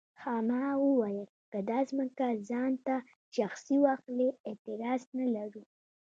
خاما 0.21 0.65
وویل 0.85 1.27
که 1.51 1.59
دا 1.69 1.79
ځمکه 1.89 2.25
ځان 2.49 2.71
ته 2.85 2.95
شخصي 3.35 3.77
واخلي 3.83 4.29
اعتراض 4.47 5.01
نه 5.17 5.25
لرو. 5.35 5.63